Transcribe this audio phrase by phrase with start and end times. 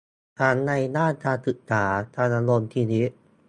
[0.39, 3.11] ทั้งในด้านการศึกษา การดำรงชีวิต